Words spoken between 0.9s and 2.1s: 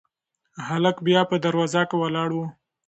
بیا هم په دروازه کې